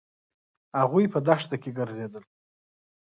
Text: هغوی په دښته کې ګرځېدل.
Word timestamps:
هغوی 0.79 1.05
په 1.13 1.19
دښته 1.27 1.55
کې 1.61 1.71
ګرځېدل. 1.77 2.23